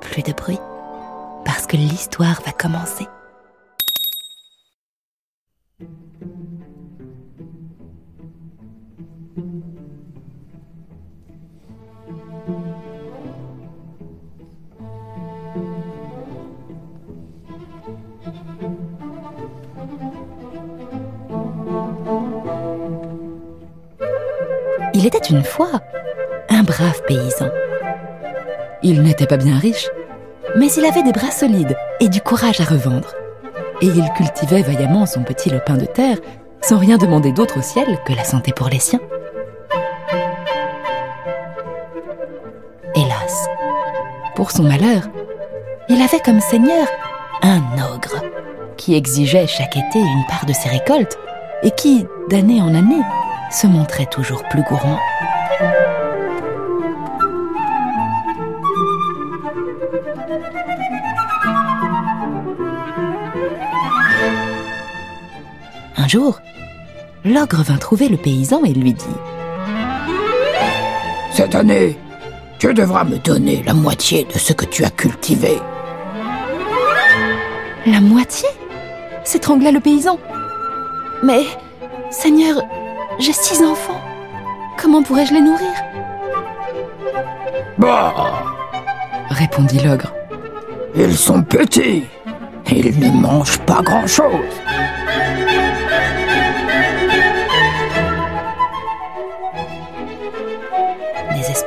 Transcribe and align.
plus 0.00 0.22
de 0.22 0.32
bruit, 0.32 0.58
parce 1.44 1.66
que 1.66 1.76
l'histoire 1.76 2.40
va 2.44 2.52
commencer. 2.52 3.06
Il 24.94 25.06
était 25.06 25.18
une 25.18 25.44
fois 25.44 25.80
un 26.50 26.62
brave 26.64 27.02
paysan. 27.06 27.48
Il 28.82 29.02
n'était 29.02 29.26
pas 29.26 29.36
bien 29.36 29.58
riche, 29.58 29.88
mais 30.56 30.68
il 30.72 30.84
avait 30.84 31.02
des 31.02 31.12
bras 31.12 31.30
solides 31.30 31.76
et 32.00 32.08
du 32.08 32.20
courage 32.20 32.60
à 32.60 32.64
revendre. 32.64 33.12
Et 33.80 33.86
il 33.86 34.08
cultivait 34.16 34.62
vaillamment 34.62 35.06
son 35.06 35.22
petit 35.22 35.50
lopin 35.50 35.76
de 35.76 35.84
terre 35.84 36.18
sans 36.60 36.78
rien 36.78 36.96
demander 36.96 37.32
d'autre 37.32 37.58
au 37.58 37.62
ciel 37.62 37.98
que 38.06 38.12
la 38.12 38.24
santé 38.24 38.52
pour 38.52 38.68
les 38.68 38.78
siens. 38.78 39.00
Hélas, 42.94 43.46
pour 44.34 44.50
son 44.50 44.64
malheur, 44.64 45.02
il 45.88 46.00
avait 46.00 46.20
comme 46.20 46.40
seigneur 46.40 46.86
un 47.42 47.62
ogre 47.94 48.22
qui 48.76 48.94
exigeait 48.94 49.46
chaque 49.46 49.76
été 49.76 49.98
une 49.98 50.26
part 50.28 50.46
de 50.46 50.52
ses 50.52 50.68
récoltes 50.68 51.18
et 51.62 51.70
qui, 51.72 52.06
d'année 52.28 52.60
en 52.60 52.74
année, 52.74 53.02
se 53.50 53.66
montrait 53.66 54.06
toujours 54.06 54.44
plus 54.44 54.62
gourmand. 54.62 55.00
Un 66.08 66.10
jour, 66.10 66.40
l'ogre 67.22 67.62
vint 67.62 67.76
trouver 67.76 68.08
le 68.08 68.16
paysan 68.16 68.64
et 68.64 68.72
lui 68.72 68.94
dit 68.94 69.04
Cette 71.30 71.54
année, 71.54 71.98
tu 72.58 72.72
devras 72.72 73.04
me 73.04 73.18
donner 73.18 73.62
la 73.66 73.74
moitié 73.74 74.24
de 74.24 74.38
ce 74.38 74.54
que 74.54 74.64
tu 74.64 74.86
as 74.86 74.90
cultivé. 74.90 75.58
La 77.84 78.00
moitié 78.00 78.48
s'étrangla 79.22 79.70
le 79.70 79.80
paysan. 79.80 80.18
Mais, 81.22 81.42
Seigneur, 82.08 82.56
j'ai 83.18 83.34
six 83.34 83.62
enfants. 83.62 84.00
Comment 84.80 85.02
pourrais-je 85.02 85.34
les 85.34 85.42
nourrir? 85.42 85.74
Bah, 87.76 88.14
répondit 89.28 89.80
l'ogre. 89.80 90.14
ils 90.94 91.18
sont 91.18 91.42
petits. 91.42 92.04
Ils 92.70 92.98
ne 92.98 93.10
mangent 93.10 93.60
pas 93.66 93.82
grand-chose. 93.82 94.54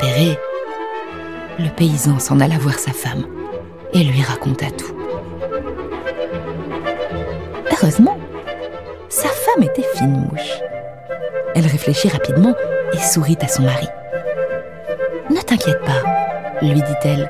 Le 0.04 1.70
paysan 1.70 2.18
s'en 2.18 2.40
alla 2.40 2.58
voir 2.58 2.80
sa 2.80 2.92
femme 2.92 3.26
et 3.94 4.04
lui 4.04 4.24
raconta 4.24 4.66
tout. 4.72 4.96
Heureusement, 7.72 8.18
sa 9.10 9.28
femme 9.28 9.64
était 9.64 9.86
fine 9.96 10.28
mouche. 10.30 10.60
Elle 11.54 11.68
réfléchit 11.68 12.10
rapidement 12.10 12.56
et 12.94 12.98
sourit 12.98 13.38
à 13.42 13.48
son 13.48 13.64
mari. 13.64 13.88
Ne 15.30 15.40
t'inquiète 15.42 15.82
pas, 15.82 16.04
lui 16.62 16.82
dit-elle. 16.82 17.30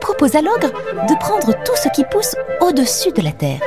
Propose 0.00 0.36
à 0.36 0.40
l'ogre 0.40 0.70
de 1.08 1.18
prendre 1.18 1.52
tout 1.64 1.76
ce 1.76 1.88
qui 1.90 2.04
pousse 2.04 2.34
au-dessus 2.60 3.12
de 3.12 3.22
la 3.22 3.32
terre 3.32 3.60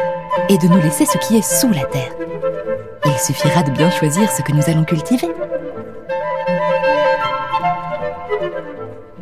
et 0.50 0.58
de 0.58 0.68
nous 0.68 0.82
laisser 0.82 1.06
ce 1.06 1.18
qui 1.20 1.38
est 1.38 1.42
sous 1.42 1.72
la 1.72 1.86
terre. 1.86 2.14
Il 3.06 3.20
suffira 3.20 3.64
de 3.64 3.72
bien 3.72 3.92
choisir 3.92 4.32
ce 4.32 4.42
que 4.42 4.54
nous 4.54 4.70
allons 4.70 4.84
cultiver. 4.86 5.28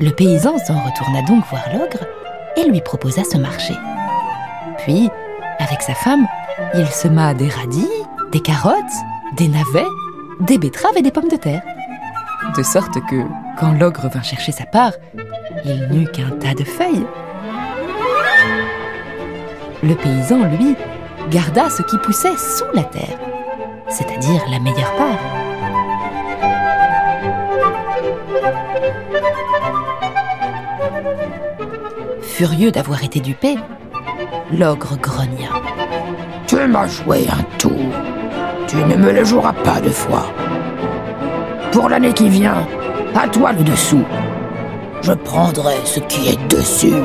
Le 0.05 0.11
paysan 0.11 0.59
s'en 0.59 0.77
retourna 0.83 1.23
donc 1.23 1.43
voir 1.49 1.63
l'ogre 1.73 2.05
et 2.57 2.69
lui 2.69 2.79
proposa 2.79 3.23
ce 3.23 3.39
marché. 3.39 3.73
Puis, 4.77 5.09
avec 5.57 5.81
sa 5.81 5.95
femme, 5.95 6.27
il 6.75 6.85
sema 6.85 7.33
des 7.33 7.49
radis, 7.49 7.89
des 8.31 8.39
carottes, 8.39 8.75
des 9.35 9.47
navets, 9.47 9.89
des 10.41 10.59
betteraves 10.59 10.95
et 10.95 11.01
des 11.01 11.09
pommes 11.09 11.27
de 11.27 11.37
terre. 11.37 11.63
De 12.55 12.61
sorte 12.61 12.93
que, 13.09 13.23
quand 13.57 13.71
l'ogre 13.71 14.07
vint 14.07 14.21
chercher 14.21 14.51
sa 14.51 14.67
part, 14.67 14.93
il 15.65 15.87
n'eut 15.89 16.11
qu'un 16.11 16.29
tas 16.39 16.53
de 16.53 16.63
feuilles. 16.63 17.07
Le 19.81 19.95
paysan, 19.95 20.43
lui, 20.59 20.75
garda 21.31 21.71
ce 21.71 21.81
qui 21.81 21.97
poussait 21.97 22.37
sous 22.37 22.71
la 22.75 22.83
terre, 22.83 23.17
c'est-à-dire 23.89 24.43
la 24.51 24.59
meilleure 24.59 24.95
part. 24.97 25.44
Furieux 32.21 32.71
d'avoir 32.71 33.03
été 33.03 33.19
dupé, 33.19 33.55
l'ogre 34.51 34.97
grogna. 34.97 35.49
Tu 36.47 36.57
m'as 36.67 36.87
joué 36.87 37.25
un 37.29 37.43
tour. 37.57 37.71
Tu 38.67 38.77
ne 38.77 38.95
me 38.95 39.11
le 39.11 39.23
joueras 39.23 39.53
pas 39.53 39.79
deux 39.79 39.89
fois. 39.89 40.25
Pour 41.71 41.89
l'année 41.89 42.13
qui 42.13 42.29
vient, 42.29 42.67
à 43.15 43.27
toi 43.27 43.53
le 43.53 43.63
dessous. 43.63 44.03
Je 45.01 45.13
prendrai 45.13 45.75
ce 45.85 45.99
qui 46.01 46.29
est 46.29 46.47
dessus. 46.47 47.01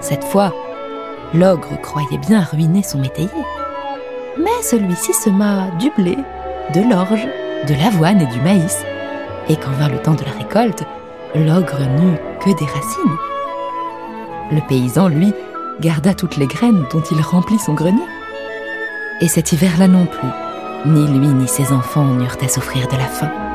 Cette 0.00 0.24
fois, 0.24 0.52
l'ogre 1.32 1.80
croyait 1.80 2.18
bien 2.18 2.42
ruiner 2.42 2.82
son 2.82 2.98
métayer. 2.98 3.28
Mais 4.36 4.62
celui-ci 4.62 5.12
sema 5.12 5.68
du 5.78 5.90
blé, 5.96 6.16
de 6.74 6.80
l'orge, 6.90 7.28
de 7.68 7.74
l'avoine 7.74 8.20
et 8.20 8.26
du 8.26 8.40
maïs. 8.40 8.84
Et 9.48 9.56
quand 9.56 9.72
vint 9.72 9.88
le 9.88 9.98
temps 9.98 10.14
de 10.14 10.24
la 10.24 10.32
récolte, 10.32 10.84
l'ogre 11.34 11.80
n'eut 11.80 12.18
que 12.40 12.50
des 12.58 12.66
racines. 12.66 13.16
Le 14.52 14.60
paysan, 14.68 15.08
lui, 15.08 15.32
garda 15.80 16.14
toutes 16.14 16.36
les 16.36 16.46
graines 16.46 16.84
dont 16.92 17.02
il 17.10 17.20
remplit 17.20 17.58
son 17.58 17.74
grenier. 17.74 18.06
Et 19.20 19.28
cet 19.28 19.52
hiver-là 19.52 19.88
non 19.88 20.06
plus, 20.06 20.28
ni 20.86 21.06
lui 21.06 21.28
ni 21.28 21.46
ses 21.46 21.72
enfants 21.72 22.04
n'eurent 22.04 22.38
à 22.42 22.48
souffrir 22.48 22.88
de 22.88 22.96
la 22.96 23.04
faim. 23.04 23.49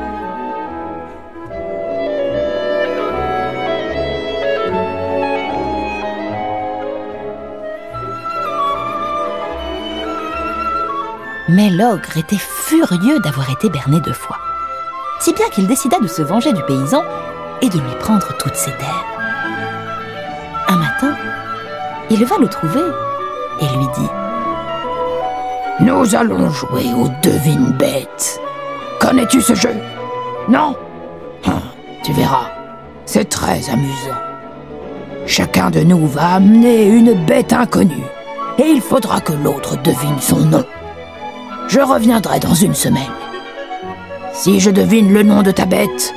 Mais 11.48 11.70
l'ogre 11.70 12.16
était 12.16 12.38
furieux 12.38 13.20
d'avoir 13.20 13.50
été 13.50 13.68
berné 13.68 14.00
deux 14.00 14.12
fois, 14.12 14.36
si 15.20 15.32
bien 15.32 15.48
qu'il 15.50 15.66
décida 15.66 15.98
de 16.00 16.08
se 16.08 16.22
venger 16.22 16.52
du 16.52 16.62
paysan 16.64 17.02
et 17.62 17.68
de 17.68 17.78
lui 17.78 17.94
prendre 18.00 18.36
toutes 18.38 18.56
ses 18.56 18.72
terres. 18.72 19.04
Un 20.68 20.76
matin, 20.76 21.14
il 22.10 22.24
va 22.24 22.36
le 22.38 22.48
trouver 22.48 22.82
et 23.60 23.76
lui 23.76 23.86
dit 23.94 24.10
Nous 25.80 26.14
allons 26.16 26.50
jouer 26.50 26.92
aux 26.94 27.08
devines 27.22 27.72
bêtes. 27.78 28.40
Connais-tu 29.00 29.40
ce 29.40 29.54
jeu? 29.54 29.74
Non? 30.48 30.74
Hum, 31.46 31.60
Tu 32.02 32.12
verras, 32.12 32.48
c'est 33.04 33.28
très 33.28 33.70
amusant. 33.70 34.20
Chacun 35.26 35.70
de 35.70 35.80
nous 35.80 36.06
va 36.08 36.34
amener 36.34 36.86
une 36.86 37.14
bête 37.24 37.52
inconnue 37.52 38.04
et 38.58 38.64
il 38.66 38.80
faudra 38.80 39.20
que 39.20 39.32
l'autre 39.32 39.76
devine 39.82 40.18
son 40.20 40.38
nom. 40.38 40.64
Je 41.68 41.80
reviendrai 41.80 42.38
dans 42.38 42.54
une 42.54 42.74
semaine. 42.74 43.02
Si 44.32 44.60
je 44.60 44.70
devine 44.70 45.12
le 45.12 45.22
nom 45.22 45.42
de 45.42 45.50
ta 45.50 45.64
bête, 45.64 46.14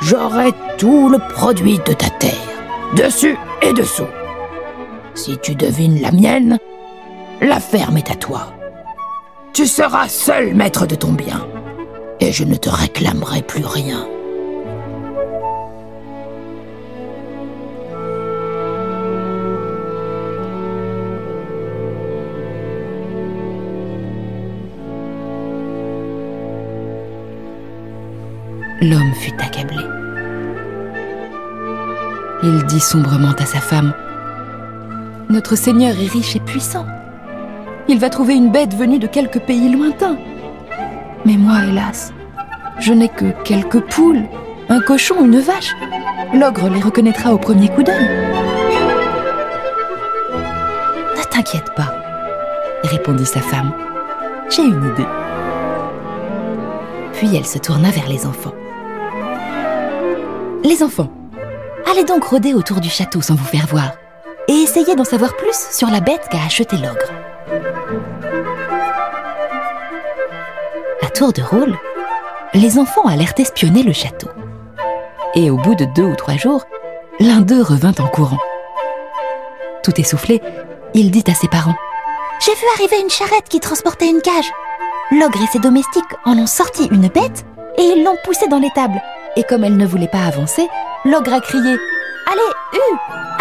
j'aurai 0.00 0.52
tout 0.78 1.08
le 1.08 1.18
produit 1.18 1.78
de 1.86 1.92
ta 1.92 2.08
terre, 2.10 2.30
dessus 2.94 3.36
et 3.62 3.72
dessous. 3.72 4.06
Si 5.14 5.38
tu 5.38 5.54
devines 5.54 6.00
la 6.00 6.12
mienne, 6.12 6.58
la 7.40 7.60
ferme 7.60 7.96
est 7.96 8.10
à 8.10 8.14
toi. 8.14 8.54
Tu 9.52 9.66
seras 9.66 10.08
seul 10.08 10.54
maître 10.54 10.86
de 10.86 10.94
ton 10.94 11.12
bien, 11.12 11.46
et 12.20 12.32
je 12.32 12.44
ne 12.44 12.54
te 12.54 12.70
réclamerai 12.70 13.42
plus 13.42 13.64
rien. 13.64 14.06
L'homme 28.82 29.14
fut 29.14 29.40
accablé. 29.40 29.78
Il 32.42 32.64
dit 32.66 32.80
sombrement 32.80 33.30
à 33.38 33.46
sa 33.46 33.60
femme 33.60 33.94
Notre 35.30 35.54
Seigneur 35.54 35.92
est 35.92 36.10
riche 36.10 36.34
et 36.34 36.40
puissant. 36.40 36.86
Il 37.86 38.00
va 38.00 38.10
trouver 38.10 38.34
une 38.34 38.50
bête 38.50 38.74
venue 38.74 38.98
de 38.98 39.06
quelque 39.06 39.38
pays 39.38 39.68
lointain. 39.68 40.16
Mais 41.24 41.36
moi, 41.36 41.58
hélas, 41.64 42.12
je 42.80 42.92
n'ai 42.92 43.08
que 43.08 43.30
quelques 43.44 43.78
poules, 43.78 44.24
un 44.68 44.80
cochon, 44.80 45.24
une 45.24 45.38
vache. 45.38 45.76
L'ogre 46.34 46.68
les 46.68 46.80
reconnaîtra 46.80 47.32
au 47.32 47.38
premier 47.38 47.68
coup 47.68 47.84
d'œil. 47.84 48.08
Ne 51.16 51.22
t'inquiète 51.30 51.72
pas, 51.76 51.94
répondit 52.82 53.26
sa 53.26 53.40
femme. 53.40 53.70
J'ai 54.50 54.64
une 54.64 54.90
idée. 54.92 55.08
Puis 57.12 57.36
elle 57.36 57.46
se 57.46 57.58
tourna 57.58 57.90
vers 57.90 58.08
les 58.08 58.26
enfants. 58.26 58.54
Les 60.64 60.84
enfants, 60.84 61.08
allez 61.90 62.04
donc 62.04 62.22
rôder 62.22 62.54
autour 62.54 62.80
du 62.80 62.88
château 62.88 63.20
sans 63.20 63.34
vous 63.34 63.44
faire 63.44 63.66
voir 63.66 63.92
et 64.48 64.52
essayez 64.52 64.94
d'en 64.94 65.04
savoir 65.04 65.36
plus 65.36 65.56
sur 65.72 65.88
la 65.88 66.00
bête 66.00 66.28
qu'a 66.30 66.44
acheté 66.44 66.76
l'ogre. 66.76 67.10
À 71.02 71.10
tour 71.10 71.32
de 71.32 71.42
rôle, 71.42 71.76
les 72.54 72.78
enfants 72.78 73.06
allèrent 73.06 73.34
espionner 73.38 73.82
le 73.82 73.92
château. 73.92 74.28
Et 75.34 75.50
au 75.50 75.56
bout 75.56 75.74
de 75.74 75.84
deux 75.96 76.04
ou 76.04 76.14
trois 76.14 76.36
jours, 76.36 76.64
l'un 77.18 77.40
d'eux 77.40 77.62
revint 77.62 77.94
en 77.98 78.06
courant. 78.06 78.40
Tout 79.82 80.00
essoufflé, 80.00 80.40
il 80.94 81.10
dit 81.10 81.24
à 81.26 81.34
ses 81.34 81.48
parents 81.48 81.76
J'ai 82.44 82.54
vu 82.54 82.66
arriver 82.76 83.00
une 83.02 83.10
charrette 83.10 83.48
qui 83.48 83.58
transportait 83.58 84.08
une 84.08 84.22
cage. 84.22 84.52
L'ogre 85.10 85.42
et 85.42 85.46
ses 85.46 85.58
domestiques 85.58 86.04
en 86.24 86.38
ont 86.38 86.46
sorti 86.46 86.86
une 86.92 87.08
bête 87.08 87.44
et 87.78 87.82
ils 87.82 88.04
l'ont 88.04 88.16
poussée 88.24 88.48
dans 88.48 88.58
l'étable. 88.58 89.02
Et 89.36 89.44
comme 89.44 89.64
elle 89.64 89.76
ne 89.76 89.86
voulait 89.86 90.08
pas 90.08 90.24
avancer, 90.24 90.68
l'ogre 91.04 91.32
a 91.32 91.40
crié 91.40 91.76
Allez, 92.30 92.52
Hu 92.74 92.96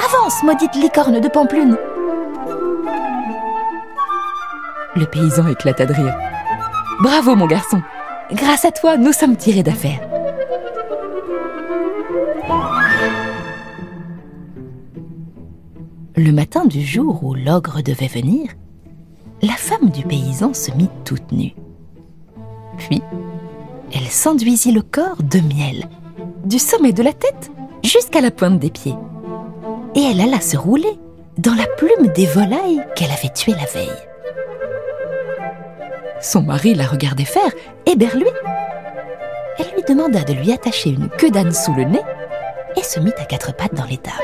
Avance, 0.06 0.42
maudite 0.44 0.76
licorne 0.76 1.20
de 1.20 1.28
Pamplune 1.28 1.78
Le 4.96 5.06
paysan 5.06 5.48
éclata 5.48 5.86
de 5.86 5.94
rire. 5.94 6.16
Bravo, 7.02 7.36
mon 7.36 7.46
garçon 7.46 7.82
Grâce 8.32 8.64
à 8.64 8.72
toi, 8.72 8.96
nous 8.96 9.12
sommes 9.12 9.36
tirés 9.36 9.64
d'affaire. 9.64 10.00
Le 16.16 16.32
matin 16.32 16.66
du 16.66 16.82
jour 16.82 17.24
où 17.24 17.34
l'ogre 17.34 17.82
devait 17.82 18.08
venir, 18.08 18.52
la 19.42 19.54
femme 19.54 19.90
du 19.90 20.04
paysan 20.04 20.54
se 20.54 20.72
mit 20.72 20.90
toute 21.04 21.32
nue. 21.32 21.54
Puis, 22.78 23.02
elle 23.94 24.08
s'enduisit 24.08 24.72
le 24.72 24.82
corps 24.82 25.22
de 25.22 25.40
miel, 25.40 25.90
du 26.46 26.60
sommet 26.60 26.94
de 26.94 27.04
la 27.04 27.14
tête 27.14 27.52
jusqu'à 27.84 28.22
la 28.22 28.32
pointe 28.32 28.60
des 28.60 28.70
pieds. 28.70 28.96
Et 29.96 30.04
elle 30.04 30.22
alla 30.22 30.40
se 30.40 30.58
rouler 30.58 31.00
dans 31.38 31.54
la 31.54 31.68
plume 31.78 32.08
des 32.14 32.26
volailles 32.26 32.84
qu'elle 32.96 33.12
avait 33.12 33.34
tuées 33.34 33.54
la 33.54 33.66
veille. 33.66 33.90
Son 36.22 36.44
mari 36.44 36.76
la 36.76 36.86
regardait 36.86 37.26
faire, 37.26 37.52
éberlué. 37.86 38.30
Elle 39.58 39.74
lui 39.76 39.84
demanda 39.88 40.24
de 40.24 40.34
lui 40.34 40.52
attacher 40.52 40.92
une 40.92 41.10
queue 41.10 41.32
d'âne 41.32 41.52
sous 41.52 41.74
le 41.74 41.84
nez 41.84 42.02
et 42.76 42.84
se 42.84 43.00
mit 43.00 43.14
à 43.18 43.26
quatre 43.26 43.56
pattes 43.56 43.74
dans 43.74 43.86
l'étable. 43.86 44.18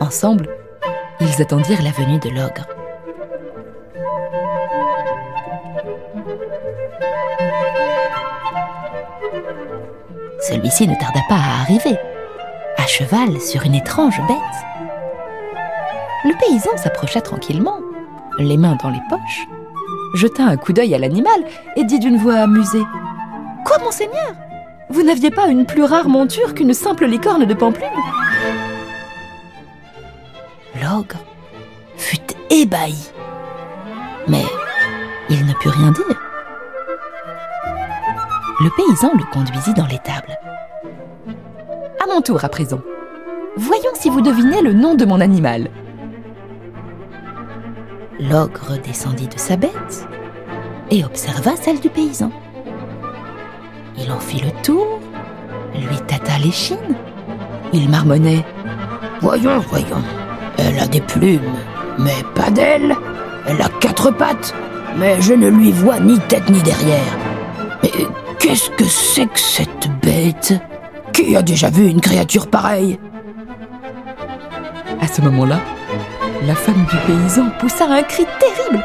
Ensemble, 0.00 0.48
ils 1.20 1.42
attendirent 1.42 1.82
la 1.82 1.90
venue 1.90 2.18
de 2.18 2.30
l'ogre. 2.30 2.66
Celui-ci 10.48 10.86
ne 10.86 10.94
tarda 10.94 11.20
pas 11.28 11.34
à 11.34 11.62
arriver, 11.62 11.98
à 12.76 12.86
cheval 12.86 13.40
sur 13.40 13.64
une 13.64 13.74
étrange 13.74 14.20
bête. 14.28 14.36
Le 16.24 16.32
paysan 16.38 16.76
s'approcha 16.76 17.20
tranquillement, 17.20 17.80
les 18.38 18.56
mains 18.56 18.76
dans 18.80 18.90
les 18.90 19.00
poches, 19.08 19.48
jeta 20.14 20.44
un 20.44 20.56
coup 20.56 20.72
d'œil 20.72 20.94
à 20.94 20.98
l'animal 20.98 21.44
et 21.74 21.82
dit 21.82 21.98
d'une 21.98 22.16
voix 22.16 22.36
amusée 22.36 22.84
Quoi, 23.64 23.78
monseigneur? 23.78 24.34
Vous 24.88 25.02
n'aviez 25.02 25.32
pas 25.32 25.48
une 25.48 25.66
plus 25.66 25.82
rare 25.82 26.08
monture 26.08 26.54
qu'une 26.54 26.74
simple 26.74 27.06
licorne 27.06 27.44
de 27.44 27.54
Pamplune 27.54 27.88
L'ogre 30.80 31.18
fut 31.96 32.20
ébahi. 32.50 33.10
Mais 34.28 34.44
il 35.28 35.44
ne 35.44 35.52
put 35.54 35.70
rien 35.70 35.90
dire. 35.90 36.25
Le 38.58 38.70
paysan 38.70 39.12
le 39.18 39.24
conduisit 39.30 39.74
dans 39.74 39.84
l'étable. 39.86 40.38
À 42.02 42.06
mon 42.06 42.22
tour 42.22 42.42
à 42.42 42.48
présent. 42.48 42.80
Voyons 43.58 43.90
si 43.92 44.08
vous 44.08 44.22
devinez 44.22 44.62
le 44.62 44.72
nom 44.72 44.94
de 44.94 45.04
mon 45.04 45.20
animal. 45.20 45.68
L'ogre 48.18 48.78
descendit 48.82 49.28
de 49.28 49.38
sa 49.38 49.56
bête 49.56 50.08
et 50.90 51.04
observa 51.04 51.54
celle 51.56 51.80
du 51.80 51.90
paysan. 51.90 52.30
Il 53.98 54.10
en 54.10 54.20
fit 54.20 54.40
le 54.40 54.50
tour, 54.62 55.00
lui 55.74 55.98
tâta 56.06 56.38
l'échine. 56.42 56.96
Il 57.74 57.90
marmonnait 57.90 58.44
Voyons, 59.20 59.58
voyons. 59.68 60.02
Elle 60.56 60.78
a 60.78 60.86
des 60.86 61.02
plumes, 61.02 61.58
mais 61.98 62.22
pas 62.34 62.50
d'ailes. 62.50 62.96
Elle 63.46 63.60
a 63.60 63.68
quatre 63.80 64.10
pattes, 64.12 64.54
mais 64.96 65.20
je 65.20 65.34
ne 65.34 65.48
lui 65.48 65.72
vois 65.72 66.00
ni 66.00 66.18
tête 66.20 66.48
ni 66.48 66.62
derrière. 66.62 67.25
Qu'est-ce 68.46 68.70
que 68.70 68.84
c'est 68.84 69.26
que 69.26 69.40
cette 69.40 69.88
bête? 70.00 70.54
Qui 71.12 71.34
a 71.34 71.42
déjà 71.42 71.68
vu 71.68 71.88
une 71.88 72.00
créature 72.00 72.46
pareille? 72.46 72.96
À 75.00 75.08
ce 75.08 75.20
moment-là, 75.22 75.58
la 76.46 76.54
femme 76.54 76.86
du 76.88 76.96
paysan 77.08 77.48
poussa 77.58 77.86
un 77.86 78.04
cri 78.04 78.24
terrible 78.38 78.84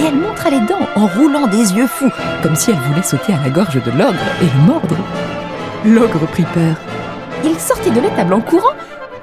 et 0.00 0.02
elle 0.02 0.16
montra 0.16 0.50
les 0.50 0.58
dents 0.58 0.84
en 0.96 1.06
roulant 1.06 1.46
des 1.46 1.74
yeux 1.74 1.86
fous, 1.86 2.10
comme 2.42 2.56
si 2.56 2.72
elle 2.72 2.76
voulait 2.78 3.04
sauter 3.04 3.32
à 3.32 3.44
la 3.44 3.50
gorge 3.50 3.80
de 3.80 3.90
l'ogre 3.92 4.18
et 4.42 4.46
le 4.46 4.66
mordre. 4.66 4.96
L'ogre 5.84 6.26
prit 6.32 6.46
peur. 6.52 6.74
Il 7.44 7.60
sortit 7.60 7.92
de 7.92 8.00
l'étable 8.00 8.34
en 8.34 8.40
courant, 8.40 8.74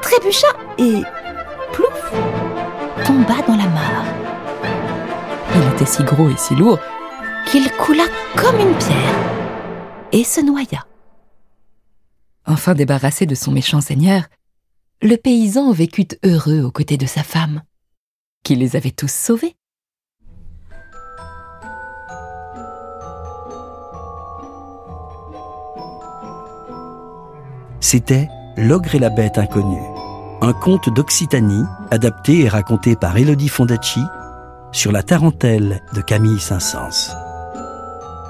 trébucha 0.01 0.47
et, 0.77 1.01
plouf, 1.73 2.13
tomba 3.03 3.35
dans 3.45 3.57
la 3.57 3.67
mare. 3.67 4.05
Il 5.53 5.73
était 5.73 5.85
si 5.85 6.01
gros 6.03 6.29
et 6.29 6.37
si 6.37 6.55
lourd 6.55 6.79
qu'il 7.45 7.69
coula 7.71 8.05
comme 8.37 8.57
une 8.57 8.75
pierre 8.75 9.38
et 10.11 10.23
se 10.23 10.41
noya. 10.41 10.85
Enfin 12.45 12.73
débarrassé 12.73 13.25
de 13.25 13.35
son 13.35 13.51
méchant 13.51 13.81
seigneur, 13.81 14.23
le 15.01 15.15
paysan 15.15 15.71
vécut 15.71 16.07
heureux 16.23 16.61
aux 16.61 16.71
côtés 16.71 16.97
de 16.97 17.05
sa 17.05 17.23
femme, 17.23 17.61
qui 18.43 18.55
les 18.55 18.75
avait 18.75 18.91
tous 18.91 19.11
sauvés. 19.11 19.55
C'était 27.79 28.27
L'ogre 28.57 28.95
et 28.95 28.99
la 28.99 29.09
bête 29.09 29.37
inconnue, 29.37 29.81
un 30.41 30.51
conte 30.51 30.93
d'Occitanie 30.93 31.63
adapté 31.91 32.41
et 32.41 32.49
raconté 32.49 32.97
par 32.97 33.15
Elodie 33.15 33.47
Fondacci 33.47 34.01
sur 34.73 34.91
la 34.91 35.01
tarentelle 35.01 35.81
de 35.93 36.01
Camille 36.01 36.41
Saint-Saëns. 36.41 37.28